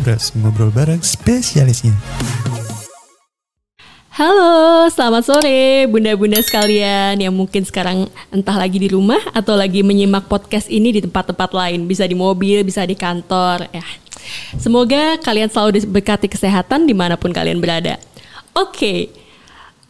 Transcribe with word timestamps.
Ngobras, 0.00 0.32
ngobrol 0.32 0.72
bareng 0.72 1.04
spesialisnya. 1.04 1.92
Halo, 4.16 4.88
selamat 4.88 5.28
sore 5.28 5.84
bunda-bunda 5.92 6.40
sekalian 6.40 7.20
yang 7.20 7.36
mungkin 7.36 7.68
sekarang 7.68 8.08
entah 8.32 8.56
lagi 8.56 8.80
di 8.80 8.88
rumah 8.88 9.20
atau 9.36 9.52
lagi 9.60 9.84
menyimak 9.84 10.24
podcast 10.24 10.72
ini 10.72 10.96
di 10.96 11.04
tempat-tempat 11.04 11.52
lain. 11.52 11.84
Bisa 11.84 12.08
di 12.08 12.16
mobil, 12.16 12.64
bisa 12.64 12.80
di 12.88 12.96
kantor. 12.96 13.68
Ya, 13.76 13.84
semoga 14.56 15.20
kalian 15.20 15.52
selalu 15.52 15.84
diberkati 15.84 16.32
kesehatan 16.32 16.88
di 16.88 16.96
mana 16.96 17.20
pun 17.20 17.28
kalian 17.28 17.60
berada. 17.60 18.00
Oke, 18.56 19.12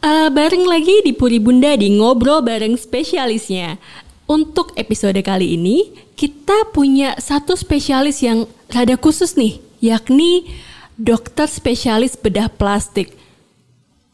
uh, 0.03 0.27
bareng 0.27 0.67
lagi 0.67 1.07
di 1.07 1.15
Puri 1.15 1.39
Bunda 1.39 1.71
di 1.79 1.87
Ngobrol 1.87 2.43
Bareng 2.43 2.75
Spesialisnya. 2.75 3.79
Untuk 4.27 4.75
episode 4.75 5.23
kali 5.23 5.55
ini, 5.55 5.95
kita 6.19 6.67
punya 6.75 7.15
satu 7.15 7.55
spesialis 7.55 8.19
yang 8.19 8.43
rada 8.75 8.99
khusus 8.99 9.39
nih, 9.39 9.70
yakni 9.81 10.47
dokter 10.95 11.49
spesialis 11.49 12.13
bedah 12.13 12.47
plastik. 12.53 13.11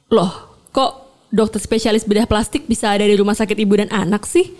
Loh, 0.07 0.31
kok 0.71 1.11
dokter 1.29 1.59
spesialis 1.59 2.07
bedah 2.07 2.25
plastik 2.25 2.65
bisa 2.65 2.87
ada 2.95 3.03
di 3.03 3.19
rumah 3.19 3.35
sakit 3.35 3.59
ibu 3.59 3.75
dan 3.75 3.91
anak 3.91 4.23
sih? 4.23 4.55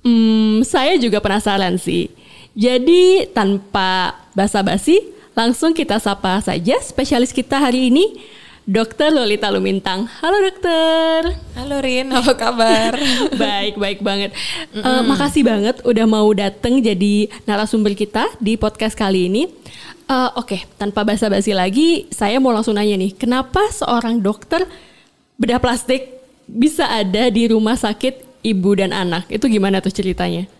Hmm, 0.00 0.64
saya 0.64 0.96
juga 0.96 1.20
penasaran 1.20 1.76
sih. 1.76 2.08
Jadi 2.56 3.28
tanpa 3.36 4.16
basa-basi, 4.32 5.04
langsung 5.36 5.76
kita 5.76 6.00
sapa 6.00 6.40
saja 6.40 6.80
spesialis 6.80 7.30
kita 7.30 7.60
hari 7.60 7.92
ini. 7.92 8.40
Dokter 8.70 9.10
Lolita 9.10 9.50
Lumintang. 9.50 10.06
Halo 10.22 10.46
dokter. 10.46 11.34
Halo 11.58 11.82
Rin, 11.82 12.06
apa 12.12 12.38
kabar? 12.38 12.94
baik, 13.40 13.74
baik 13.74 13.98
banget. 13.98 14.30
Mm 14.70 14.78
-mm. 14.78 14.84
Uh, 14.86 15.02
makasih 15.10 15.42
banget 15.42 15.82
udah 15.82 16.06
mau 16.06 16.28
dateng 16.30 16.78
jadi 16.78 17.26
narasumber 17.50 17.98
kita 17.98 18.30
di 18.38 18.54
podcast 18.54 18.94
kali 18.94 19.26
ini. 19.26 19.50
Uh, 20.10 20.26
Oke, 20.42 20.58
okay, 20.58 20.60
tanpa 20.74 21.06
basa-basi 21.06 21.54
lagi, 21.54 22.10
saya 22.10 22.42
mau 22.42 22.50
langsung 22.50 22.74
nanya 22.74 22.98
nih, 22.98 23.14
kenapa 23.14 23.62
seorang 23.70 24.18
dokter 24.18 24.66
bedah 25.38 25.62
plastik 25.62 26.18
bisa 26.50 26.82
ada 26.90 27.30
di 27.30 27.46
rumah 27.46 27.78
sakit 27.78 28.42
ibu 28.42 28.74
dan 28.74 28.90
anak? 28.90 29.30
Itu 29.30 29.46
gimana 29.46 29.78
tuh 29.78 29.94
ceritanya? 29.94 30.50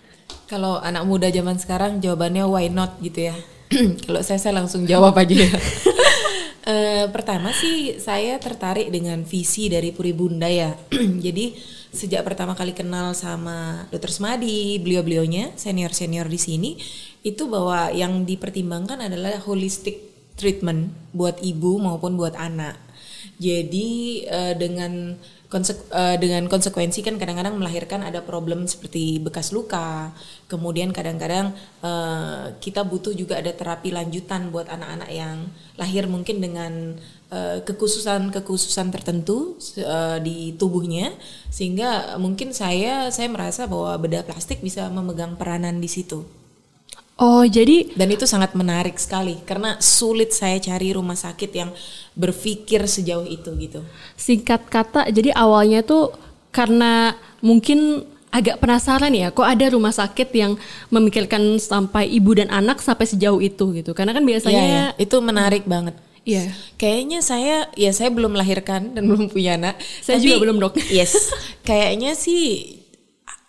Kalau 0.47 0.79
anak 0.79 1.03
muda 1.03 1.35
zaman 1.35 1.59
sekarang 1.59 1.99
jawabannya 1.99 2.47
why 2.47 2.71
not 2.71 2.95
gitu 3.03 3.27
ya. 3.27 3.35
Kalau 4.07 4.23
saya 4.23 4.39
saya 4.39 4.55
langsung 4.55 4.87
jawab 4.87 5.19
aja 5.19 5.35
ya. 5.35 5.51
Uh, 6.63 7.11
pertama 7.19 7.51
sih 7.51 7.99
saya 7.99 8.39
tertarik 8.39 8.95
dengan 8.95 9.27
visi 9.27 9.67
dari 9.67 9.91
Puri 9.91 10.15
Bunda 10.15 10.47
ya. 10.47 10.79
Jadi 11.27 11.59
sejak 11.91 12.23
pertama 12.23 12.55
kali 12.55 12.71
kenal 12.71 13.19
sama 13.19 13.91
Dr. 13.91 14.15
Smadi, 14.15 14.79
beliau-beliaunya 14.79 15.59
senior-senior 15.59 16.31
di 16.31 16.39
sini 16.39 16.71
itu 17.21 17.45
bahwa 17.49 17.93
yang 17.93 18.25
dipertimbangkan 18.25 19.05
adalah 19.05 19.37
holistic 19.45 20.11
treatment 20.41 20.97
buat 21.13 21.37
ibu 21.45 21.77
maupun 21.77 22.17
buat 22.17 22.33
anak. 22.33 22.81
Jadi 23.37 24.25
uh, 24.29 24.57
dengan 24.57 25.17
konsek, 25.53 25.77
uh, 25.93 26.17
dengan 26.17 26.49
konsekuensi 26.49 27.05
kan 27.05 27.21
kadang-kadang 27.21 27.61
melahirkan 27.61 28.01
ada 28.01 28.25
problem 28.25 28.65
seperti 28.65 29.21
bekas 29.21 29.53
luka, 29.53 30.17
kemudian 30.49 30.93
kadang-kadang 30.97 31.53
uh, 31.85 32.57
kita 32.61 32.85
butuh 32.85 33.13
juga 33.13 33.37
ada 33.41 33.53
terapi 33.53 33.93
lanjutan 33.93 34.49
buat 34.49 34.69
anak-anak 34.73 35.11
yang 35.13 35.37
lahir 35.77 36.09
mungkin 36.09 36.41
dengan 36.41 36.97
kekhususan-kekhususan 37.63 38.91
tertentu 38.91 39.55
uh, 39.87 40.19
di 40.19 40.51
tubuhnya, 40.59 41.15
sehingga 41.47 42.19
mungkin 42.19 42.51
saya 42.51 43.07
saya 43.15 43.31
merasa 43.31 43.71
bahwa 43.71 43.95
bedah 44.03 44.27
plastik 44.27 44.59
bisa 44.59 44.91
memegang 44.91 45.39
peranan 45.39 45.79
di 45.79 45.87
situ. 45.87 46.40
Oh, 47.21 47.45
jadi 47.45 47.93
dan 48.01 48.09
itu 48.09 48.25
sangat 48.25 48.57
menarik 48.57 48.97
sekali 48.97 49.45
karena 49.45 49.77
sulit 49.77 50.33
saya 50.33 50.57
cari 50.57 50.97
rumah 50.97 51.13
sakit 51.13 51.53
yang 51.53 51.69
berpikir 52.17 52.81
sejauh 52.89 53.29
itu 53.29 53.53
gitu. 53.61 53.85
Singkat 54.17 54.73
kata, 54.73 55.13
jadi 55.13 55.37
awalnya 55.37 55.85
tuh 55.85 56.17
karena 56.49 57.13
mungkin 57.45 58.09
agak 58.33 58.57
penasaran 58.65 59.13
ya, 59.13 59.29
kok 59.37 59.45
ada 59.45 59.69
rumah 59.69 59.93
sakit 59.93 60.33
yang 60.33 60.57
memikirkan 60.89 61.61
sampai 61.61 62.09
ibu 62.09 62.33
dan 62.33 62.49
anak 62.49 62.81
sampai 62.81 63.05
sejauh 63.05 63.45
itu 63.45 63.69
gitu. 63.77 63.93
Karena 63.93 64.17
kan 64.17 64.25
biasanya 64.25 64.65
ya, 64.65 64.73
ya. 64.73 64.85
itu 64.97 65.17
menarik 65.21 65.69
hmm. 65.69 65.73
banget. 65.77 65.95
Iya. 66.25 66.57
Kayaknya 66.81 67.21
saya 67.21 67.57
ya 67.77 67.93
saya 67.93 68.09
belum 68.09 68.33
melahirkan 68.33 68.97
dan 68.97 69.03
belum 69.13 69.29
punya 69.29 69.61
anak. 69.61 69.77
Saya 70.01 70.17
tapi, 70.17 70.25
juga 70.25 70.37
belum, 70.49 70.57
Dok. 70.57 70.81
Yes. 70.89 71.37
kayaknya 71.69 72.17
sih 72.17 72.81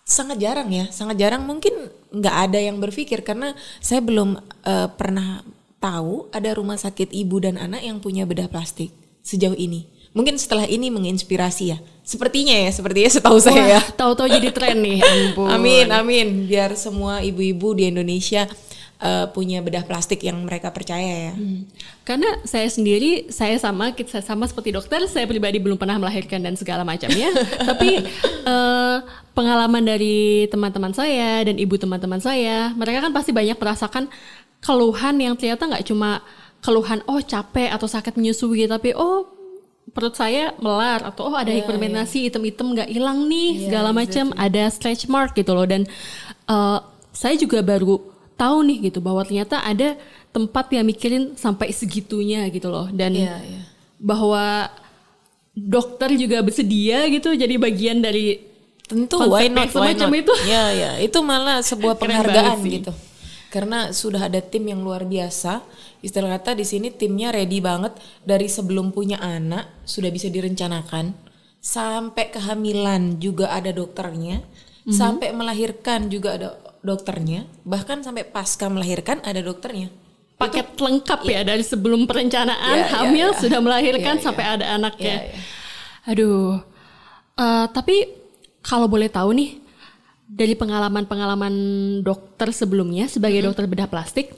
sangat 0.04 0.36
jarang 0.36 0.68
ya, 0.68 0.92
sangat 0.92 1.16
jarang 1.16 1.48
mungkin 1.48 1.72
nggak 2.12 2.36
ada 2.48 2.58
yang 2.60 2.76
berpikir 2.78 3.24
karena 3.24 3.56
saya 3.80 4.04
belum 4.04 4.36
uh, 4.68 4.88
pernah 4.94 5.40
tahu 5.82 6.30
ada 6.30 6.54
rumah 6.54 6.78
sakit 6.78 7.10
ibu 7.10 7.42
dan 7.42 7.58
anak 7.58 7.82
yang 7.82 7.98
punya 7.98 8.22
bedah 8.22 8.46
plastik 8.46 8.94
sejauh 9.26 9.58
ini. 9.58 9.90
Mungkin 10.12 10.36
setelah 10.36 10.68
ini 10.68 10.92
menginspirasi 10.92 11.64
ya. 11.72 11.78
Sepertinya 12.04 12.52
ya, 12.52 12.68
sepertinya 12.68 13.08
setahu 13.08 13.40
Wah, 13.40 13.44
saya 13.48 13.64
ya. 13.78 13.80
Tahu-tahu 13.96 14.28
jadi 14.28 14.48
tren 14.52 14.84
nih, 14.84 15.00
ampun. 15.08 15.48
Amin, 15.48 15.88
amin. 15.88 16.44
Biar 16.44 16.76
semua 16.76 17.24
ibu-ibu 17.24 17.72
di 17.72 17.88
Indonesia 17.88 18.44
uh, 19.02 19.26
punya 19.32 19.64
bedah 19.64 19.88
plastik 19.88 20.20
yang 20.20 20.36
mereka 20.44 20.68
percaya 20.70 21.32
ya. 21.32 21.34
Hmm. 21.34 21.64
Karena 22.04 22.28
saya 22.44 22.68
sendiri, 22.70 23.32
saya 23.32 23.58
sama, 23.58 23.96
kita 23.96 24.20
sama 24.20 24.44
seperti 24.44 24.76
dokter, 24.76 25.00
saya 25.08 25.24
pribadi 25.24 25.58
belum 25.58 25.80
pernah 25.80 25.96
melahirkan 25.96 26.44
dan 26.44 26.54
segala 26.54 26.86
macamnya. 26.86 27.32
Tapi 27.72 28.04
uh, 28.44 29.00
pengalaman 29.32 29.84
dari 29.84 30.46
teman-teman 30.48 30.92
saya 30.92 31.44
dan 31.44 31.56
ibu 31.56 31.74
teman-teman 31.76 32.20
saya, 32.20 32.70
mereka 32.76 33.08
kan 33.08 33.12
pasti 33.12 33.32
banyak 33.32 33.56
merasakan 33.56 34.08
keluhan 34.62 35.16
yang 35.18 35.34
ternyata 35.34 35.66
nggak 35.66 35.84
cuma 35.88 36.22
keluhan 36.62 37.02
oh 37.10 37.18
capek 37.18 37.72
atau 37.72 37.90
sakit 37.90 38.14
menyusui, 38.14 38.68
tapi 38.70 38.94
oh 38.94 39.42
perut 39.90 40.14
saya 40.14 40.54
melar 40.62 41.02
atau 41.02 41.28
oh 41.28 41.36
ada 41.36 41.50
yeah, 41.50 41.60
hipermenasi 41.60 42.24
yeah. 42.24 42.28
item-item 42.30 42.66
nggak 42.78 42.88
hilang 42.88 43.26
nih 43.26 43.50
yeah, 43.50 43.62
segala 43.66 43.90
macam 43.90 44.30
exactly. 44.30 44.46
ada 44.46 44.62
stretch 44.70 45.04
mark 45.10 45.34
gitu 45.34 45.52
loh 45.52 45.66
dan 45.66 45.84
uh, 46.46 46.80
saya 47.10 47.34
juga 47.34 47.60
baru 47.60 47.98
tahu 48.38 48.62
nih 48.62 48.88
gitu 48.88 49.02
bahwa 49.02 49.26
ternyata 49.26 49.60
ada 49.60 49.98
tempat 50.32 50.70
yang 50.72 50.86
mikirin 50.86 51.34
sampai 51.36 51.74
segitunya 51.74 52.46
gitu 52.48 52.70
loh 52.70 52.88
dan 52.94 53.12
yeah, 53.12 53.36
yeah. 53.42 53.64
bahwa 54.00 54.70
dokter 55.52 56.16
juga 56.16 56.40
bersedia 56.40 57.04
gitu 57.12 57.36
jadi 57.36 57.60
bagian 57.60 58.00
dari 58.00 58.51
tentu 58.92 59.16
why 59.24 59.48
not? 59.48 59.72
why 59.72 59.96
not? 59.96 60.12
itu. 60.12 60.34
Ya 60.44 60.68
ya. 60.76 60.90
Itu 61.00 61.24
malah 61.24 61.64
sebuah 61.64 61.96
penghargaan 61.96 62.60
gitu. 62.68 62.92
Karena 63.48 63.92
sudah 63.92 64.28
ada 64.28 64.44
tim 64.44 64.68
yang 64.68 64.84
luar 64.84 65.08
biasa. 65.08 65.64
Istilah 66.04 66.36
kata 66.36 66.52
di 66.52 66.68
sini 66.68 66.92
timnya 66.92 67.32
ready 67.32 67.64
banget. 67.64 67.96
Dari 68.20 68.52
sebelum 68.52 68.92
punya 68.92 69.16
anak 69.16 69.84
sudah 69.88 70.12
bisa 70.12 70.28
direncanakan. 70.28 71.16
Sampai 71.62 72.28
kehamilan 72.28 73.16
juga 73.16 73.48
ada 73.48 73.72
dokternya. 73.72 74.44
Mm 74.82 74.90
-hmm. 74.90 74.98
sampai 74.98 75.30
melahirkan 75.30 76.10
juga 76.10 76.34
ada 76.34 76.58
dokternya, 76.82 77.46
bahkan 77.62 78.02
sampai 78.02 78.26
pasca 78.26 78.66
melahirkan 78.66 79.22
ada 79.22 79.38
dokternya. 79.38 79.88
Paket 80.36 80.74
itu, 80.74 80.82
lengkap 80.82 81.20
ya, 81.22 81.30
ya 81.30 81.40
dari 81.46 81.62
sebelum 81.62 82.10
perencanaan 82.10 82.78
ya, 82.82 82.86
hamil 82.98 83.30
ya, 83.30 83.34
ya. 83.38 83.38
sudah 83.38 83.60
melahirkan 83.62 84.18
ya, 84.18 84.22
sampai 84.26 84.44
ada 84.58 84.66
anaknya. 84.74 85.16
Ya, 85.22 85.30
ya. 85.30 85.40
Aduh. 86.10 86.58
Uh, 87.38 87.66
tapi 87.70 88.10
kalau 88.62 88.86
boleh 88.86 89.10
tahu 89.10 89.34
nih 89.34 89.58
dari 90.26 90.56
pengalaman-pengalaman 90.56 91.54
dokter 92.00 92.54
sebelumnya 92.54 93.10
sebagai 93.10 93.42
hmm. 93.42 93.46
dokter 93.52 93.64
bedah 93.68 93.90
plastik, 93.90 94.32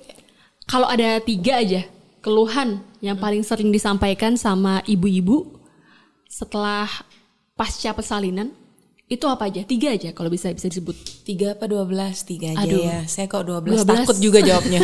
kalau 0.67 0.89
ada 0.91 1.21
tiga 1.23 1.61
aja 1.61 1.87
keluhan 2.25 2.81
yang 3.05 3.21
paling 3.21 3.45
sering 3.45 3.69
disampaikan 3.69 4.34
sama 4.41 4.81
ibu-ibu 4.89 5.61
setelah 6.25 6.89
pasca 7.55 7.93
persalinan 7.93 8.51
itu 9.05 9.29
apa 9.29 9.53
aja? 9.53 9.61
Tiga 9.69 9.93
aja 9.93 10.16
kalau 10.16 10.33
bisa 10.33 10.48
bisa 10.51 10.66
disebut. 10.72 10.97
Tiga 11.28 11.53
apa 11.53 11.69
dua 11.69 11.84
belas? 11.84 12.25
Tiga 12.25 12.57
aja 12.57 12.65
Aduh. 12.65 12.81
ya. 12.81 13.04
Saya 13.04 13.28
kok 13.28 13.45
dua 13.45 13.60
belas 13.60 13.84
takut 13.84 14.16
juga 14.16 14.41
jawabnya. 14.41 14.81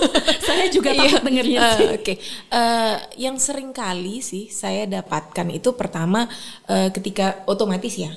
saya 0.50 0.66
juga 0.74 0.90
iya. 0.90 1.00
takut 1.06 1.22
dengernya 1.22 1.58
uh, 1.62 1.70
Oke. 1.70 1.86
Okay. 2.02 2.16
Uh, 2.50 2.58
eh, 2.58 2.94
yang 3.22 3.38
sering 3.38 3.70
kali 3.70 4.18
sih 4.18 4.50
saya 4.50 4.90
dapatkan 4.90 5.46
itu 5.54 5.70
pertama 5.78 6.26
uh, 6.66 6.90
ketika 6.90 7.46
otomatis 7.46 7.94
ya. 7.94 8.10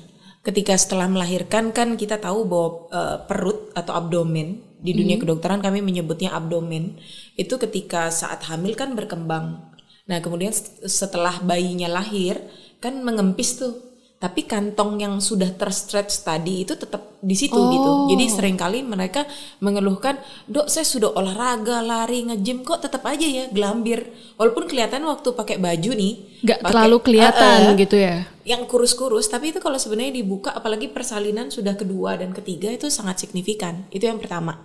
Ketika 0.43 0.75
setelah 0.75 1.07
melahirkan 1.07 1.71
kan 1.71 1.95
kita 1.95 2.19
tahu 2.19 2.43
bahwa 2.43 2.69
uh, 2.91 3.17
perut 3.23 3.71
atau 3.71 3.95
abdomen 3.95 4.59
di 4.83 4.91
dunia 4.91 5.15
hmm. 5.15 5.23
kedokteran 5.23 5.63
kami 5.63 5.79
menyebutnya 5.79 6.35
abdomen 6.35 6.99
itu 7.39 7.55
ketika 7.55 8.11
saat 8.11 8.43
hamil 8.51 8.75
kan 8.75 8.91
berkembang. 8.91 9.71
Nah 10.03 10.19
kemudian 10.19 10.51
setelah 10.83 11.39
bayinya 11.39 11.87
lahir 11.87 12.43
kan 12.83 12.99
mengempis 13.07 13.63
tuh 13.63 13.92
tapi 14.23 14.47
kantong 14.47 15.03
yang 15.03 15.19
sudah 15.19 15.51
terstretch 15.51 16.23
tadi 16.23 16.63
itu 16.63 16.79
tetap 16.79 17.19
di 17.19 17.35
situ 17.35 17.59
oh. 17.59 17.67
gitu. 17.75 17.91
Jadi 18.15 18.25
sering 18.31 18.55
kali 18.55 18.79
mereka 18.79 19.27
mengeluhkan, 19.59 20.15
"Dok, 20.47 20.71
saya 20.71 20.87
sudah 20.87 21.11
olahraga, 21.11 21.83
lari, 21.83 22.31
nge-gym 22.31 22.63
kok 22.63 22.79
tetap 22.87 23.03
aja 23.03 23.27
ya 23.27 23.51
gelambir." 23.51 24.07
Walaupun 24.39 24.71
kelihatan 24.71 25.03
waktu 25.03 25.27
pakai 25.35 25.59
baju 25.59 25.91
nih, 25.91 26.39
nggak 26.39 26.59
terlalu 26.63 26.97
kelihatan 27.03 27.59
uh, 27.67 27.71
uh, 27.75 27.75
gitu 27.75 27.99
ya. 27.99 28.23
Yang 28.47 28.63
kurus-kurus, 28.71 29.27
tapi 29.27 29.51
itu 29.51 29.59
kalau 29.59 29.75
sebenarnya 29.75 30.15
dibuka 30.15 30.55
apalagi 30.55 30.87
persalinan 30.87 31.51
sudah 31.51 31.75
kedua 31.75 32.15
dan 32.15 32.31
ketiga 32.31 32.71
itu 32.71 32.87
sangat 32.87 33.19
signifikan. 33.19 33.91
Itu 33.91 34.07
yang 34.07 34.23
pertama. 34.23 34.55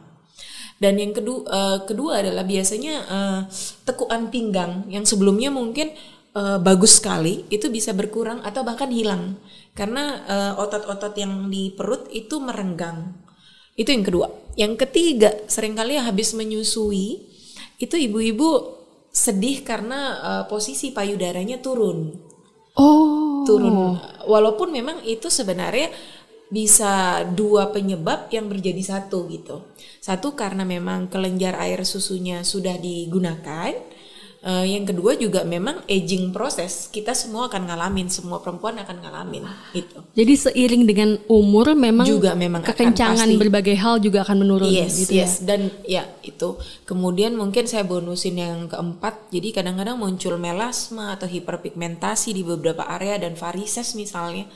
Dan 0.79 1.03
yang 1.03 1.11
kedua 1.11 1.43
uh, 1.51 1.79
kedua 1.83 2.23
adalah 2.23 2.47
biasanya 2.47 2.95
uh, 3.11 3.41
tekuan 3.83 4.31
pinggang 4.31 4.87
yang 4.87 5.03
sebelumnya 5.03 5.51
mungkin 5.51 5.91
uh, 6.39 6.59
bagus 6.63 7.03
sekali 7.03 7.43
itu 7.51 7.67
bisa 7.67 7.91
berkurang 7.91 8.39
atau 8.47 8.63
bahkan 8.63 8.95
hilang 8.95 9.35
karena 9.75 10.23
otot-otot 10.59 11.15
uh, 11.15 11.19
yang 11.19 11.51
di 11.51 11.75
perut 11.75 12.07
itu 12.15 12.39
merenggang. 12.39 13.15
Itu 13.79 13.95
yang 13.95 14.03
kedua. 14.03 14.27
Yang 14.59 14.75
ketiga, 14.87 15.31
sering 15.47 15.79
kali 15.79 15.95
habis 15.99 16.35
menyusui 16.35 17.23
itu 17.79 17.95
ibu-ibu 17.95 18.75
sedih 19.15 19.63
karena 19.63 20.19
uh, 20.19 20.45
posisi 20.51 20.91
payudaranya 20.91 21.63
turun. 21.63 22.11
Oh. 22.75 23.47
Turun. 23.47 23.99
Walaupun 24.27 24.75
memang 24.75 25.03
itu 25.07 25.31
sebenarnya 25.31 25.95
bisa 26.51 27.23
dua 27.39 27.71
penyebab 27.71 28.33
yang 28.35 28.51
menjadi 28.51 28.83
satu 28.99 29.31
gitu. 29.31 29.63
Satu 30.03 30.35
karena 30.35 30.67
memang 30.67 31.07
kelenjar 31.07 31.55
air 31.63 31.87
susunya 31.87 32.43
sudah 32.43 32.75
digunakan. 32.83 33.79
Uh, 34.39 34.63
yang 34.63 34.87
kedua 34.87 35.19
juga 35.19 35.43
memang 35.43 35.83
aging 35.91 36.31
proses 36.31 36.87
kita 36.95 37.11
semua 37.11 37.51
akan 37.51 37.67
ngalamin 37.67 38.07
semua 38.07 38.39
perempuan 38.39 38.79
akan 38.79 39.03
ngalamin 39.03 39.43
gitu. 39.75 39.99
Jadi 40.15 40.35
seiring 40.39 40.87
dengan 40.87 41.19
umur 41.27 41.75
memang 41.75 42.07
juga 42.07 42.39
memang 42.39 42.63
kekencangan 42.63 43.27
berbagai 43.35 43.75
hal 43.75 43.99
juga 43.99 44.23
akan 44.23 44.47
menurun 44.47 44.71
yes, 44.71 44.95
gitu 45.03 45.19
yes. 45.19 45.43
ya. 45.43 45.51
Dan 45.55 45.61
ya 45.83 46.07
itu. 46.23 46.55
Kemudian 46.87 47.35
mungkin 47.35 47.67
saya 47.67 47.83
bonusin 47.83 48.39
yang 48.39 48.71
keempat. 48.71 49.27
Jadi 49.35 49.51
kadang-kadang 49.51 49.99
muncul 49.99 50.39
melasma 50.39 51.19
atau 51.19 51.27
hiperpigmentasi 51.27 52.31
di 52.31 52.47
beberapa 52.47 52.87
area 52.87 53.19
dan 53.19 53.35
varises 53.35 53.99
misalnya 53.99 54.47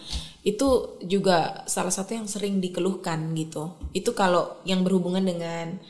itu 0.47 0.99
juga 1.03 1.67
salah 1.67 1.91
satu 1.91 2.15
yang 2.15 2.31
sering 2.31 2.63
dikeluhkan 2.63 3.35
gitu. 3.35 3.75
Itu 3.91 4.15
kalau 4.15 4.63
yang 4.63 4.87
berhubungan 4.87 5.27
dengan 5.27 5.83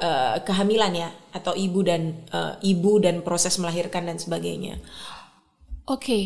uh, 0.00 0.36
kehamilan 0.44 0.92
ya 0.92 1.10
atau 1.32 1.52
ibu 1.56 1.80
dan 1.84 2.16
uh, 2.32 2.56
ibu 2.64 3.00
dan 3.00 3.20
proses 3.20 3.56
melahirkan 3.60 4.08
dan 4.08 4.16
sebagainya. 4.20 4.80
Oke, 5.86 6.02
okay. 6.02 6.22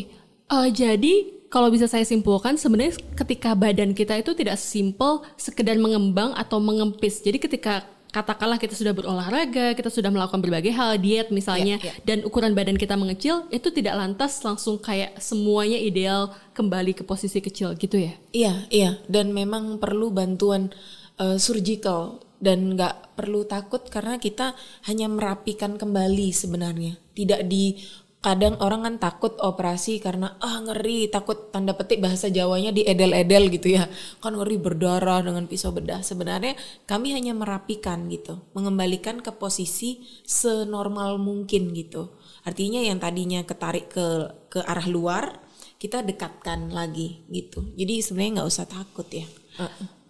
uh, 0.49 0.65
eh, 0.65 0.69
jadi 0.73 1.13
kalau 1.51 1.67
bisa 1.67 1.85
saya 1.85 2.07
simpulkan 2.07 2.55
sebenarnya 2.55 2.95
ketika 3.13 3.51
badan 3.53 3.91
kita 3.91 4.15
itu 4.17 4.31
tidak 4.33 4.55
simpel 4.55 5.21
sekedar 5.35 5.75
mengembang 5.75 6.31
atau 6.33 6.63
mengempis. 6.63 7.19
Jadi 7.19 7.43
ketika 7.43 7.83
katakanlah 8.11 8.59
kita 8.59 8.75
sudah 8.75 8.91
berolahraga, 8.91 9.75
kita 9.75 9.87
sudah 9.87 10.11
melakukan 10.11 10.43
berbagai 10.43 10.71
hal, 10.75 10.99
diet 10.99 11.31
misalnya, 11.31 11.79
yeah, 11.79 11.91
yeah. 11.91 12.03
dan 12.03 12.17
ukuran 12.27 12.51
badan 12.51 12.75
kita 12.75 12.99
mengecil, 12.99 13.47
itu 13.51 13.71
tidak 13.71 13.95
lantas 13.95 14.43
langsung 14.43 14.79
kayak 14.79 15.15
semuanya 15.19 15.79
ideal 15.79 16.31
kembali 16.51 16.91
ke 16.91 17.03
posisi 17.07 17.39
kecil 17.39 17.71
gitu 17.79 17.99
ya? 17.99 18.13
Iya, 18.35 18.53
iya, 18.67 18.91
dan 19.07 19.31
memang 19.31 19.79
perlu 19.79 20.11
bantuan 20.11 20.75
uh, 21.19 21.39
surgical 21.39 22.19
dan 22.41 22.73
nggak 22.73 23.15
perlu 23.15 23.45
takut 23.45 23.85
karena 23.87 24.17
kita 24.17 24.57
hanya 24.89 25.05
merapikan 25.07 25.77
kembali 25.77 26.33
sebenarnya, 26.33 26.97
tidak 27.13 27.45
di 27.45 27.77
kadang 28.21 28.53
orang 28.61 28.85
kan 28.85 28.95
takut 29.01 29.33
operasi 29.41 29.97
karena 29.97 30.37
ah 30.37 30.61
ngeri 30.61 31.09
takut 31.09 31.49
tanda 31.49 31.73
petik 31.73 32.05
bahasa 32.05 32.29
Jawanya 32.29 32.69
di 32.69 32.85
edel-edel 32.85 33.49
gitu 33.49 33.81
ya. 33.81 33.89
Kan 34.21 34.37
ngeri 34.37 34.61
berdarah 34.61 35.25
dengan 35.25 35.49
pisau 35.49 35.73
bedah. 35.73 36.05
Sebenarnya 36.05 36.53
kami 36.85 37.17
hanya 37.17 37.33
merapikan 37.33 38.05
gitu 38.13 38.45
mengembalikan 38.53 39.25
ke 39.25 39.33
posisi 39.33 40.05
senormal 40.21 41.17
mungkin 41.17 41.73
gitu. 41.73 42.13
Artinya 42.45 42.85
yang 42.85 43.01
tadinya 43.01 43.41
ketarik 43.41 43.89
ke 43.89 44.07
ke 44.53 44.61
arah 44.61 44.85
luar 44.85 45.41
kita 45.81 46.05
dekatkan 46.05 46.69
lagi 46.69 47.25
gitu. 47.33 47.73
Jadi 47.73 48.05
sebenarnya 48.05 48.31
nggak 48.41 48.49
usah 48.53 48.69
takut 48.69 49.09
ya 49.09 49.25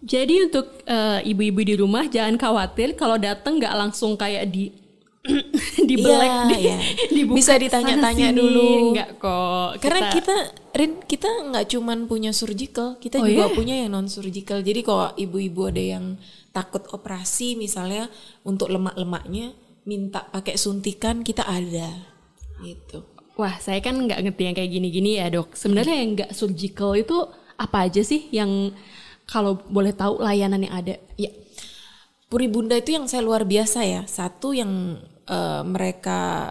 Jadi 0.02 0.50
untuk 0.50 0.66
uh, 0.90 1.22
ibu-ibu 1.22 1.62
di 1.62 1.74
rumah 1.78 2.10
jangan 2.10 2.34
khawatir 2.34 2.98
kalau 2.98 3.14
datang 3.14 3.62
nggak 3.62 3.74
langsung 3.78 4.18
kayak 4.18 4.50
di 4.50 4.74
di 5.88 5.94
black 6.02 6.26
yeah, 6.26 6.46
di, 6.50 6.56
yeah. 6.66 6.80
dibuka 7.14 7.38
bisa 7.38 7.54
ditanya-tanya 7.54 8.34
dulu. 8.34 8.90
Enggak 8.90 9.10
kok. 9.22 9.78
Karena 9.78 10.10
kita 10.10 10.36
Rin 10.72 11.04
kita 11.04 11.28
nggak 11.52 11.68
cuman 11.68 12.08
punya 12.08 12.32
surgical 12.32 12.96
kita 12.96 13.20
oh, 13.20 13.28
juga 13.28 13.44
yeah? 13.46 13.52
punya 13.52 13.74
yang 13.84 13.92
non 13.92 14.08
surgical 14.08 14.64
jadi 14.64 14.80
kalau 14.80 15.12
ibu-ibu 15.20 15.68
ada 15.68 15.84
yang 16.00 16.16
takut 16.48 16.80
operasi 16.96 17.60
misalnya 17.60 18.08
untuk 18.40 18.72
lemak-lemaknya 18.72 19.52
minta 19.84 20.24
pakai 20.32 20.56
suntikan 20.56 21.20
kita 21.20 21.44
ada. 21.44 21.92
Gitu. 22.64 23.04
Wah 23.36 23.60
saya 23.60 23.78
kan 23.84 24.00
nggak 24.00 24.26
ngerti 24.26 24.42
yang 24.48 24.56
kayak 24.56 24.70
gini-gini 24.72 25.10
ya 25.20 25.28
dok. 25.28 25.54
Sebenarnya 25.54 25.96
yang 26.00 26.10
nggak 26.18 26.32
surgical 26.32 26.96
itu 26.96 27.28
apa 27.60 27.86
aja 27.86 28.00
sih 28.00 28.32
yang 28.32 28.72
kalau 29.26 29.58
boleh 29.68 29.94
tahu 29.94 30.20
layanan 30.20 30.66
yang 30.66 30.74
ada 30.74 30.94
ya 31.16 31.30
Puri 32.32 32.48
Bunda 32.48 32.80
itu 32.80 32.96
yang 32.96 33.04
saya 33.04 33.20
luar 33.20 33.44
biasa 33.44 33.84
ya. 33.84 34.08
Satu 34.08 34.56
yang 34.56 34.96
uh, 35.28 35.60
mereka 35.68 36.48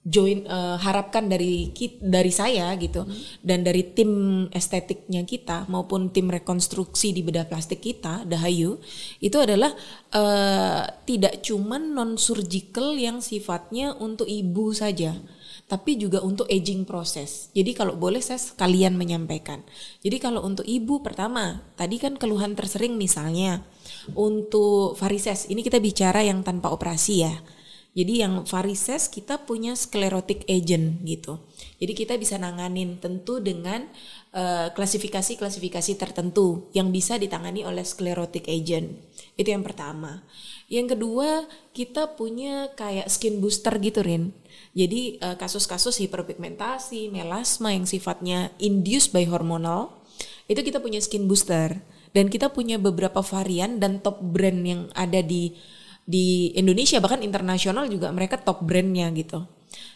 join 0.00 0.48
uh, 0.48 0.80
harapkan 0.80 1.28
dari 1.28 1.72
dari 2.00 2.28
saya 2.28 2.68
gitu 2.76 3.08
hmm. 3.08 3.40
dan 3.40 3.64
dari 3.64 3.84
tim 3.96 4.44
estetiknya 4.52 5.24
kita 5.24 5.64
maupun 5.68 6.12
tim 6.12 6.28
rekonstruksi 6.28 7.16
di 7.16 7.24
bedah 7.24 7.48
plastik 7.48 7.80
kita 7.80 8.28
Dahayu 8.28 8.76
itu 9.24 9.36
adalah 9.40 9.72
uh, 10.12 10.84
tidak 11.08 11.40
cuman 11.40 11.96
non 11.96 12.20
surgical 12.20 12.92
yang 13.00 13.24
sifatnya 13.24 13.96
untuk 13.96 14.28
ibu 14.28 14.76
saja 14.76 15.16
tapi 15.64 15.96
juga 15.96 16.20
untuk 16.20 16.44
aging 16.46 16.84
proses. 16.84 17.48
Jadi 17.56 17.72
kalau 17.72 17.96
boleh 17.96 18.20
saya 18.20 18.36
sekalian 18.36 19.00
menyampaikan. 19.00 19.64
Jadi 20.04 20.16
kalau 20.20 20.44
untuk 20.44 20.68
ibu 20.68 21.00
pertama, 21.00 21.64
tadi 21.74 21.96
kan 21.96 22.20
keluhan 22.20 22.52
tersering 22.52 23.00
misalnya 23.00 23.64
untuk 24.12 24.92
varises. 25.00 25.48
Ini 25.48 25.64
kita 25.64 25.80
bicara 25.80 26.20
yang 26.20 26.44
tanpa 26.44 26.68
operasi 26.68 27.14
ya. 27.24 27.34
Jadi 27.94 28.26
yang 28.26 28.42
varises 28.42 29.06
kita 29.06 29.46
punya 29.46 29.78
sclerotic 29.78 30.42
agent 30.50 30.98
gitu. 31.06 31.38
Jadi 31.78 31.94
kita 31.94 32.18
bisa 32.18 32.34
nanganin 32.42 32.98
tentu 32.98 33.38
dengan 33.38 33.86
eh, 34.34 34.68
klasifikasi-klasifikasi 34.74 35.92
uh, 35.94 35.98
tertentu 36.02 36.66
yang 36.74 36.90
bisa 36.90 37.14
ditangani 37.22 37.62
oleh 37.62 37.86
sclerotic 37.86 38.50
agent. 38.50 38.98
Itu 39.38 39.54
yang 39.54 39.62
pertama. 39.62 40.26
Yang 40.66 40.98
kedua, 40.98 41.46
kita 41.70 42.18
punya 42.18 42.74
kayak 42.74 43.06
skin 43.06 43.38
booster 43.38 43.78
gitu 43.78 44.02
Rin. 44.02 44.34
Jadi 44.74 45.22
uh, 45.22 45.38
kasus-kasus 45.38 46.02
hiperpigmentasi, 46.02 47.14
melasma 47.14 47.78
yang 47.78 47.86
sifatnya 47.86 48.50
induced 48.58 49.14
by 49.14 49.22
hormonal, 49.22 50.02
itu 50.50 50.60
kita 50.66 50.82
punya 50.82 50.98
skin 50.98 51.30
booster 51.30 51.78
dan 52.14 52.30
kita 52.30 52.50
punya 52.50 52.78
beberapa 52.78 53.22
varian 53.22 53.78
dan 53.78 53.98
top 54.02 54.22
brand 54.22 54.60
yang 54.66 54.82
ada 54.94 55.22
di 55.22 55.54
di 56.04 56.52
Indonesia 56.52 57.00
bahkan 57.00 57.24
internasional 57.24 57.88
juga 57.88 58.12
mereka 58.12 58.36
top 58.36 58.60
brandnya 58.64 59.08
gitu. 59.16 59.48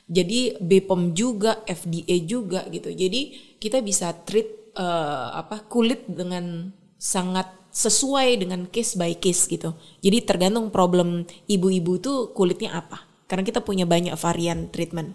Jadi 0.09 0.57
BPOM 0.57 1.13
juga, 1.13 1.61
FDA 1.69 2.25
juga 2.25 2.65
gitu. 2.73 2.89
Jadi 2.89 3.37
kita 3.61 3.85
bisa 3.85 4.17
treat 4.25 4.73
uh, 4.75 5.37
apa 5.37 5.69
kulit 5.69 6.09
dengan 6.09 6.73
sangat 6.97 7.53
sesuai 7.69 8.41
dengan 8.41 8.65
case 8.73 8.97
by 8.97 9.21
case 9.21 9.47
gitu. 9.47 9.77
Jadi 10.01 10.25
tergantung 10.25 10.73
problem 10.73 11.29
ibu-ibu 11.45 12.01
itu 12.01 12.13
kulitnya 12.33 12.81
apa. 12.81 13.05
Karena 13.29 13.45
kita 13.45 13.61
punya 13.61 13.85
banyak 13.85 14.17
varian 14.17 14.73
treatment 14.73 15.13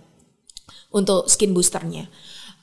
untuk 0.94 1.26
skin 1.26 1.52
boosternya. 1.58 2.08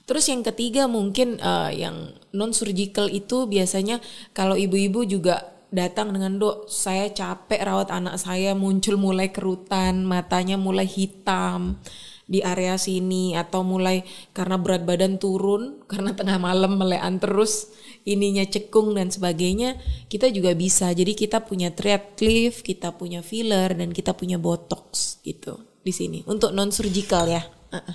Terus 0.07 0.27
yang 0.31 0.47
ketiga 0.47 0.87
mungkin 0.87 1.39
uh, 1.43 1.71
yang 1.75 2.15
non 2.31 2.55
surgical 2.55 3.11
itu 3.11 3.47
biasanya 3.51 3.99
kalau 4.31 4.55
ibu-ibu 4.55 5.03
juga 5.07 5.51
datang 5.71 6.11
dengan 6.11 6.37
dok 6.37 6.67
saya 6.67 7.11
capek 7.15 7.63
rawat 7.63 7.95
anak 7.95 8.19
saya 8.19 8.59
muncul 8.59 8.99
mulai 8.99 9.31
kerutan 9.31 10.03
matanya 10.03 10.59
mulai 10.59 10.87
hitam 10.87 11.79
di 12.31 12.43
area 12.47 12.79
sini 12.79 13.35
atau 13.35 13.67
mulai 13.67 14.07
karena 14.31 14.55
berat 14.59 14.87
badan 14.87 15.19
turun 15.19 15.79
karena 15.91 16.15
tengah 16.15 16.39
malam 16.39 16.79
melean 16.79 17.19
terus 17.23 17.71
ininya 18.03 18.47
cekung 18.47 18.95
dan 18.95 19.11
sebagainya 19.11 19.79
kita 20.11 20.31
juga 20.31 20.55
bisa 20.59 20.91
jadi 20.91 21.15
kita 21.15 21.47
punya 21.47 21.75
thread 21.75 22.19
lift 22.23 22.67
kita 22.67 22.95
punya 22.95 23.23
filler 23.23 23.75
dan 23.75 23.95
kita 23.95 24.15
punya 24.15 24.39
botox 24.39 25.19
gitu 25.23 25.59
di 25.83 25.91
sini 25.95 26.23
untuk 26.27 26.55
non 26.55 26.75
surgical 26.75 27.31
ya 27.31 27.43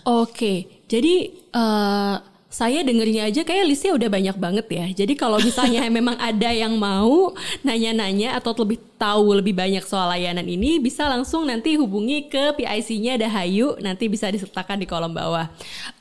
oke 0.08 0.32
okay. 0.32 0.58
jadi 0.88 1.32
uh 1.56 2.35
saya 2.56 2.88
dengernya 2.88 3.28
aja 3.28 3.44
kayak 3.44 3.68
listnya 3.68 3.92
udah 3.92 4.08
banyak 4.08 4.38
banget 4.40 4.68
ya. 4.72 4.86
Jadi 5.04 5.20
kalau 5.20 5.44
misalnya 5.44 5.84
memang 5.98 6.16
ada 6.16 6.56
yang 6.56 6.80
mau 6.80 7.36
nanya-nanya 7.68 8.40
atau 8.40 8.56
lebih 8.64 8.80
tahu 8.96 9.36
lebih 9.44 9.52
banyak 9.52 9.84
soal 9.84 10.08
layanan 10.08 10.48
ini, 10.48 10.80
bisa 10.80 11.04
langsung 11.12 11.44
nanti 11.44 11.76
hubungi 11.76 12.32
ke 12.32 12.56
PIC-nya 12.56 13.20
Dahayu, 13.20 13.76
nanti 13.84 14.08
bisa 14.08 14.32
disertakan 14.32 14.80
di 14.80 14.88
kolom 14.88 15.12
bawah. 15.12 15.52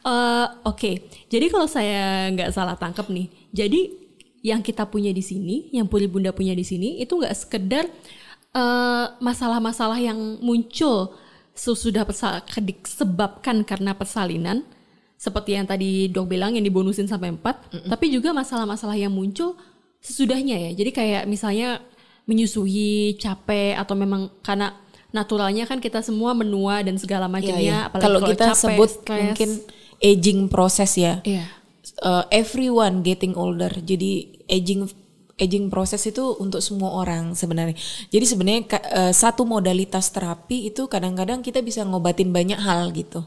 Uh, 0.06 0.46
Oke, 0.62 0.78
okay. 0.78 0.94
jadi 1.26 1.50
kalau 1.50 1.66
saya 1.66 2.30
nggak 2.30 2.54
salah 2.54 2.78
tangkap 2.78 3.10
nih, 3.10 3.26
jadi 3.50 3.90
yang 4.46 4.62
kita 4.62 4.86
punya 4.86 5.10
di 5.10 5.26
sini, 5.26 5.74
yang 5.74 5.90
Puri 5.90 6.06
Bunda 6.06 6.30
punya 6.30 6.54
di 6.54 6.62
sini, 6.62 7.02
itu 7.02 7.16
nggak 7.16 7.32
sekedar 7.32 7.88
eh, 8.52 9.06
masalah-masalah 9.16 9.96
uh, 9.96 10.06
yang 10.12 10.20
muncul 10.44 11.16
sesudah 11.56 12.04
disebabkan 12.60 13.64
karena 13.64 13.96
persalinan, 13.96 14.68
seperti 15.16 15.56
yang 15.56 15.64
tadi 15.64 16.10
dok 16.10 16.28
bilang 16.28 16.52
yang 16.52 16.64
dibonusin 16.66 17.08
sampai 17.08 17.32
4, 17.32 17.40
mm 17.40 17.42
-mm. 17.42 17.90
tapi 17.90 18.12
juga 18.12 18.34
masalah-masalah 18.36 18.98
yang 18.98 19.14
muncul 19.14 19.56
sesudahnya 20.04 20.68
ya. 20.68 20.70
Jadi 20.76 20.90
kayak 20.92 21.22
misalnya 21.24 21.80
menyusui, 22.28 23.16
capek 23.20 23.76
atau 23.76 23.94
memang 23.96 24.32
karena 24.44 24.76
naturalnya 25.14 25.64
kan 25.64 25.78
kita 25.78 26.02
semua 26.02 26.34
menua 26.34 26.82
dan 26.82 26.98
segala 26.98 27.30
macamnya 27.30 27.62
Iya, 27.62 27.70
iya. 27.70 27.86
apalagi 27.86 28.04
Kalau 28.04 28.20
kita 28.26 28.46
capek, 28.50 28.58
sebut 28.58 28.90
stres. 28.90 29.20
mungkin 29.22 29.50
aging 30.02 30.40
proses 30.50 30.90
ya. 30.98 31.22
Iya. 31.22 31.46
Uh, 32.02 32.24
everyone 32.34 33.06
getting 33.06 33.38
older. 33.38 33.70
Jadi 33.70 34.42
aging 34.50 34.90
aging 35.38 35.70
proses 35.70 36.02
itu 36.06 36.34
untuk 36.42 36.58
semua 36.58 36.94
orang 36.98 37.38
sebenarnya. 37.38 37.78
Jadi 38.10 38.24
sebenarnya 38.26 38.62
uh, 38.90 39.12
satu 39.14 39.46
modalitas 39.46 40.10
terapi 40.10 40.70
itu 40.70 40.86
kadang-kadang 40.90 41.42
kita 41.42 41.62
bisa 41.62 41.86
ngobatin 41.86 42.34
banyak 42.34 42.58
hal 42.58 42.90
gitu. 42.90 43.22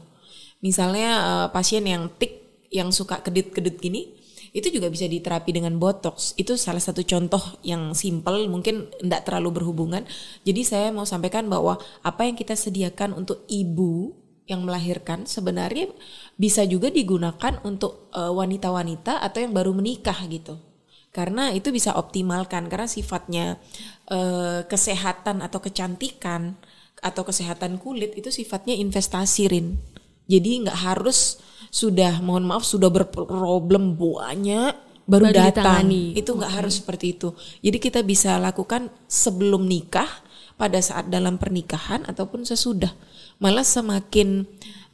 Misalnya 0.58 1.10
uh, 1.22 1.48
pasien 1.54 1.86
yang 1.86 2.10
tik 2.18 2.66
yang 2.68 2.92
suka 2.92 3.24
kedit-kedit 3.24 3.80
gini 3.80 4.18
itu 4.56 4.68
juga 4.72 4.88
bisa 4.88 5.04
diterapi 5.04 5.50
dengan 5.52 5.76
botox. 5.76 6.32
Itu 6.40 6.56
salah 6.56 6.80
satu 6.80 7.04
contoh 7.04 7.40
yang 7.62 7.92
simple 7.92 8.48
mungkin 8.48 8.88
tidak 9.00 9.28
terlalu 9.28 9.60
berhubungan. 9.60 10.02
Jadi 10.42 10.62
saya 10.64 10.88
mau 10.90 11.04
sampaikan 11.04 11.46
bahwa 11.46 11.76
apa 12.02 12.24
yang 12.24 12.36
kita 12.36 12.56
sediakan 12.56 13.14
untuk 13.14 13.44
ibu 13.48 14.16
yang 14.48 14.64
melahirkan 14.64 15.28
sebenarnya 15.28 15.92
bisa 16.40 16.64
juga 16.64 16.88
digunakan 16.88 17.60
untuk 17.68 18.08
eh, 18.16 18.32
wanita-wanita 18.32 19.20
atau 19.20 19.38
yang 19.44 19.52
baru 19.52 19.76
menikah 19.76 20.16
gitu. 20.26 20.56
Karena 21.12 21.52
itu 21.52 21.68
bisa 21.68 21.96
optimalkan 21.96 22.72
karena 22.72 22.88
sifatnya 22.88 23.60
eh, 24.08 24.64
kesehatan 24.64 25.44
atau 25.44 25.60
kecantikan 25.60 26.56
atau 26.98 27.22
kesehatan 27.22 27.78
kulit 27.78 28.16
itu 28.16 28.32
sifatnya 28.32 28.74
investasi 28.74 29.44
Rin. 29.52 29.97
Jadi 30.28 30.68
nggak 30.68 30.78
harus 30.78 31.40
sudah 31.72 32.20
mohon 32.20 32.44
maaf 32.48 32.64
sudah 32.64 32.92
berproblem 32.92 33.96
banyak 33.96 34.76
baru, 35.08 35.24
Baru 35.28 35.34
datang. 35.34 35.48
ditangani. 35.64 36.04
Itu 36.14 36.36
nggak 36.36 36.52
harus 36.62 36.84
seperti 36.84 37.16
itu. 37.16 37.32
Jadi 37.64 37.78
kita 37.80 38.00
bisa 38.04 38.36
lakukan 38.36 38.92
sebelum 39.08 39.64
nikah, 39.64 40.08
pada 40.58 40.82
saat 40.82 41.08
dalam 41.08 41.38
pernikahan 41.38 42.02
ataupun 42.04 42.42
sesudah. 42.42 42.90
Malah 43.38 43.62
semakin 43.62 44.44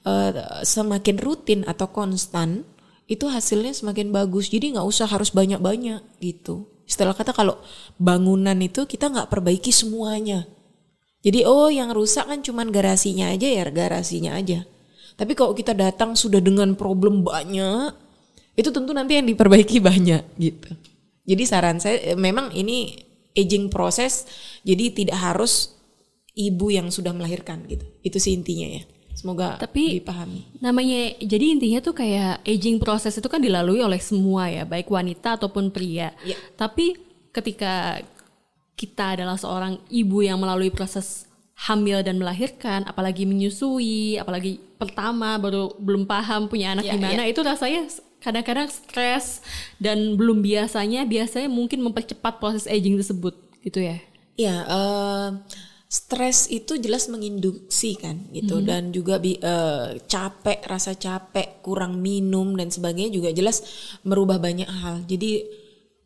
eh, 0.05 0.33
semakin 0.62 1.17
rutin 1.19 1.64
atau 1.64 1.88
konstan 1.88 2.69
itu 3.09 3.26
hasilnya 3.26 3.73
semakin 3.73 4.12
bagus. 4.12 4.53
Jadi 4.53 4.76
nggak 4.76 4.87
usah 4.87 5.09
harus 5.09 5.33
banyak-banyak 5.33 6.05
gitu. 6.21 6.69
Istilah 6.85 7.17
kata 7.17 7.33
kalau 7.33 7.57
bangunan 7.97 8.55
itu 8.61 8.85
kita 8.85 9.09
nggak 9.09 9.33
perbaiki 9.33 9.73
semuanya. 9.73 10.45
Jadi 11.25 11.49
oh 11.49 11.73
yang 11.73 11.88
rusak 11.97 12.29
kan 12.29 12.45
cuman 12.45 12.69
garasinya 12.69 13.33
aja 13.33 13.49
ya 13.49 13.64
garasinya 13.73 14.37
aja. 14.37 14.69
Tapi 15.14 15.33
kalau 15.38 15.54
kita 15.54 15.73
datang 15.75 16.18
sudah 16.18 16.42
dengan 16.42 16.75
problem 16.75 17.23
banyak, 17.23 17.94
itu 18.54 18.71
tentu 18.71 18.90
nanti 18.90 19.18
yang 19.18 19.26
diperbaiki 19.26 19.78
banyak 19.78 20.23
gitu. 20.38 20.71
Jadi 21.25 21.42
saran 21.47 21.78
saya 21.80 22.14
eh, 22.14 22.18
memang 22.18 22.52
ini 22.52 22.99
aging 23.35 23.71
proses, 23.71 24.26
jadi 24.62 24.94
tidak 24.94 25.18
harus 25.18 25.75
ibu 26.35 26.71
yang 26.71 26.90
sudah 26.90 27.14
melahirkan 27.14 27.62
gitu. 27.66 27.87
Itu 28.02 28.18
sih 28.18 28.35
intinya 28.35 28.78
ya. 28.78 28.83
Semoga 29.14 29.56
Tapi- 29.56 30.02
dipahami. 30.02 30.59
Namanya 30.59 31.14
jadi 31.23 31.54
intinya 31.54 31.80
tuh 31.80 31.94
kayak 31.94 32.42
aging 32.42 32.83
proses 32.83 33.14
itu 33.14 33.26
kan 33.30 33.38
dilalui 33.38 33.80
oleh 33.80 34.02
semua 34.02 34.50
ya, 34.50 34.66
baik 34.66 34.90
wanita 34.90 35.38
ataupun 35.38 35.71
pria. 35.71 36.11
Iya. 36.26 36.37
Tapi 36.59 36.99
ketika 37.30 38.02
kita 38.75 39.14
adalah 39.18 39.38
seorang 39.38 39.78
ibu 39.90 40.23
yang 40.23 40.38
melalui 40.42 40.71
proses 40.71 41.30
hamil 41.54 42.02
dan 42.02 42.18
melahirkan, 42.18 42.82
apalagi 42.84 43.25
menyusui, 43.25 44.18
apalagi 44.18 44.58
pertama 44.76 45.38
baru 45.38 45.73
belum 45.78 46.04
paham 46.04 46.50
punya 46.50 46.75
anak 46.75 46.84
Iya, 46.90 46.94
gimana, 46.99 47.23
itu 47.30 47.40
rasanya 47.40 47.87
kadang-kadang 48.18 48.68
stres 48.68 49.44
dan 49.78 50.18
belum 50.18 50.42
biasanya 50.42 51.06
biasanya 51.06 51.46
mungkin 51.46 51.84
mempercepat 51.84 52.42
proses 52.42 52.66
aging 52.66 52.99
tersebut 52.99 53.37
gitu 53.62 53.80
ya. 53.80 54.02
Ya, 54.34 54.66
eh, 54.66 55.28
stres 55.87 56.50
itu 56.50 56.75
jelas 56.75 57.06
menginduksi 57.06 57.94
kan 57.94 58.18
gitu 58.34 58.58
dan 58.66 58.90
juga 58.90 59.23
bi- 59.23 59.38
eh, 59.38 60.02
capek, 60.11 60.58
rasa 60.66 60.99
capek, 60.99 61.62
kurang 61.62 62.02
minum 62.02 62.58
dan 62.58 62.66
sebagainya 62.66 63.14
juga 63.14 63.30
jelas 63.30 63.62
merubah 64.02 64.42
banyak 64.42 64.66
hal. 64.66 65.06
Jadi 65.06 65.46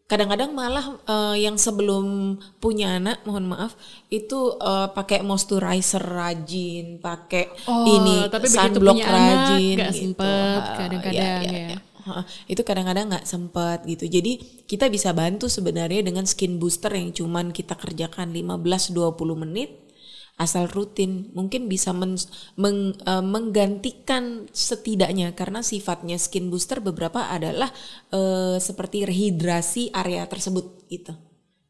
kadang-kadang 0.09 0.51
malah 0.57 0.87
eh, 1.05 1.37
yang 1.45 1.61
sebelum 1.61 2.37
punya 2.59 2.97
anak, 2.97 3.23
mohon 3.29 3.47
maaf, 3.53 3.77
itu 4.09 4.57
eh, 4.59 4.89
pakai 4.97 5.21
moisturizer 5.23 6.03
rajin, 6.03 6.99
pakai 6.99 7.53
Oh, 7.69 7.85
ini 7.85 8.27
tapi 8.33 8.49
sunblock 8.49 8.99
punya 8.99 9.07
anak, 9.13 9.61
rajin 9.61 9.77
nggak 9.77 9.93
gitu. 9.93 10.01
sempet 10.01 10.63
Ha, 10.65 10.75
kadang-kadang 10.75 11.33
ya. 11.45 11.69
Ha, 12.09 12.25
itu 12.49 12.63
kadang-kadang 12.65 13.13
nggak 13.13 13.27
sempat 13.29 13.85
gitu. 13.85 14.09
Jadi 14.09 14.65
kita 14.65 14.89
bisa 14.89 15.13
bantu 15.13 15.45
sebenarnya 15.53 16.01
dengan 16.01 16.25
skin 16.25 16.57
booster 16.57 16.89
yang 16.97 17.13
cuman 17.13 17.53
kita 17.53 17.77
kerjakan 17.77 18.33
15-20 18.33 19.45
menit 19.45 19.88
asal 20.39 20.71
rutin 20.71 21.35
mungkin 21.35 21.67
bisa 21.67 21.91
men- 21.91 22.31
meng- 22.55 22.95
eh, 23.03 23.25
menggantikan 23.27 24.47
setidaknya 24.55 25.35
karena 25.35 25.67
sifatnya 25.67 26.17
skin 26.17 26.49
booster 26.49 26.79
beberapa 26.79 27.27
adalah 27.27 27.69
eh, 28.15 28.57
seperti 28.63 29.05
rehidrasi 29.05 29.91
area 29.93 30.25
tersebut 30.31 30.87
gitu. 30.89 31.13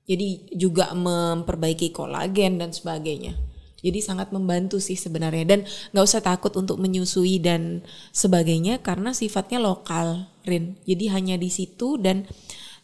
Jadi 0.09 0.53
juga 0.57 0.93
memperbaiki 0.97 1.93
kolagen 1.93 2.61
dan 2.61 2.73
sebagainya. 2.73 3.37
Jadi 3.79 4.03
sangat 4.03 4.35
membantu 4.35 4.83
sih 4.83 4.99
sebenarnya 4.99 5.45
dan 5.47 5.61
nggak 5.95 6.05
usah 6.05 6.25
takut 6.25 6.51
untuk 6.59 6.83
menyusui 6.83 7.39
dan 7.39 7.85
sebagainya 8.11 8.83
karena 8.83 9.15
sifatnya 9.15 9.63
lokal, 9.63 10.27
Rin. 10.43 10.81
Jadi 10.83 11.13
hanya 11.13 11.37
di 11.39 11.47
situ 11.53 11.95
dan 12.01 12.27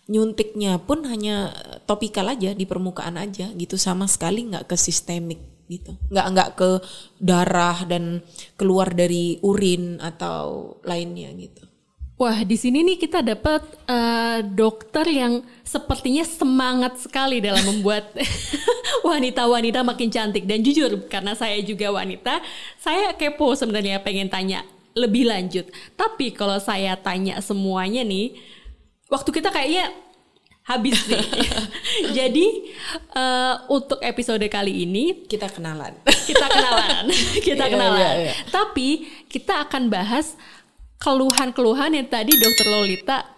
nyuntiknya 0.05 0.85
pun 0.85 1.09
hanya 1.09 1.51
topikal 1.89 2.29
aja 2.29 2.53
di 2.53 2.69
permukaan 2.69 3.17
aja 3.17 3.49
gitu 3.57 3.81
sama 3.81 4.05
sekali 4.05 4.53
nggak 4.53 4.69
ke 4.69 4.77
sistemik 4.77 5.54
gitu, 5.67 5.97
nggak 6.13 6.27
nggak 6.33 6.49
ke 6.57 6.71
darah 7.21 7.85
dan 7.89 8.21
keluar 8.55 8.93
dari 8.93 9.39
urin 9.41 9.99
atau 10.01 10.79
lainnya 10.85 11.33
gitu. 11.35 11.65
Wah, 12.15 12.47
di 12.47 12.55
sini 12.55 12.87
nih 12.87 12.95
kita 12.95 13.27
dapat 13.27 13.67
eh, 13.91 14.47
dokter 14.47 15.03
yang 15.11 15.43
sepertinya 15.67 16.23
semangat 16.23 17.03
sekali 17.03 17.43
dalam 17.43 17.67
membuat 17.67 18.15
wanita-wanita 19.11 19.83
makin 19.83 20.15
cantik 20.15 20.47
dan 20.47 20.63
jujur 20.63 21.11
karena 21.11 21.35
saya 21.35 21.59
juga 21.59 21.91
wanita, 21.91 22.39
saya 22.79 23.19
kepo 23.19 23.59
sebenarnya 23.59 23.99
pengen 23.99 24.31
tanya 24.31 24.63
lebih 24.95 25.27
lanjut. 25.27 25.67
Tapi 25.99 26.31
kalau 26.31 26.63
saya 26.63 26.95
tanya 26.95 27.43
semuanya 27.43 28.07
nih, 28.07 28.39
waktu 29.11 29.35
kita 29.35 29.51
kayaknya 29.51 29.91
habis 30.65 30.97
nih. 31.07 31.21
Jadi 32.17 32.47
eh, 33.13 33.55
untuk 33.69 34.01
episode 34.01 34.45
kali 34.49 34.85
ini 34.85 35.25
Kita 35.25 35.49
kenalan. 35.49 35.93
kita 36.05 36.47
kenalan, 36.49 37.05
kita 37.47 37.65
Iya, 37.65 37.73
kenalan. 37.73 38.01
iya, 38.01 38.11
iya. 38.29 38.33
Tapi 38.49 39.05
kita 39.29 39.69
akan 39.69 39.93
bahas 39.93 40.33
keluhan-keluhan 40.97 41.93
yang 41.93 42.09
tadi 42.09 42.33
Dokter 42.35 42.65
Lolita 42.65 43.29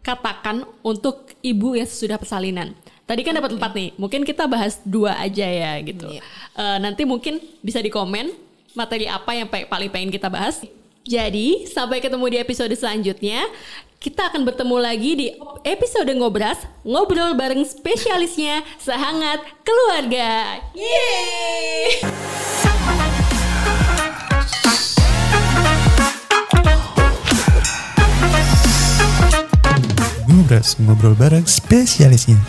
katakan 0.00 0.64
untuk 0.80 1.28
ibu 1.44 1.76
yang 1.76 1.84
sudah 1.84 2.16
persalinan. 2.16 2.72
Tadi 3.04 3.20
kan 3.20 3.36
dapat 3.36 3.58
empat 3.58 3.72
nih, 3.76 3.90
mungkin 3.98 4.22
kita 4.22 4.46
bahas 4.46 4.80
dua 4.80 5.18
aja 5.18 5.44
ya 5.44 5.76
gitu. 5.84 6.08
Iya. 6.08 6.22
Eh, 6.56 6.78
nanti 6.80 7.04
mungkin 7.04 7.36
bisa 7.60 7.82
di 7.82 7.92
komen 7.92 8.32
materi 8.72 9.04
apa 9.04 9.34
yang 9.34 9.50
paling 9.50 9.90
pengen 9.90 10.08
kita 10.08 10.30
bahas. 10.30 10.62
Jadi 11.02 11.66
sampai 11.66 11.98
ketemu 11.98 12.24
di 12.30 12.38
episode 12.38 12.72
selanjutnya. 12.72 13.44
Kita 14.00 14.32
akan 14.32 14.48
bertemu 14.48 14.76
lagi 14.80 15.12
di 15.12 15.28
episode 15.60 16.08
ngobras 16.16 16.56
ngobrol 16.88 17.36
bareng 17.36 17.60
spesialisnya 17.68 18.64
sehangat 18.80 19.44
keluarga. 19.60 20.56
Yeay! 20.72 22.00
Ngobras, 30.32 30.80
ngobrol 30.80 31.12
bareng 31.12 31.44
spesialisnya. 31.44 32.40